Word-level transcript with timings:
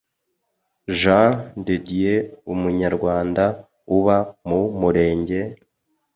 Jean 0.99 1.29
de 1.65 1.75
dieu 1.87 2.15
umunyarwanda 2.51 3.43
uba 3.97 4.17
mu 4.47 4.59
murenge 4.79 5.39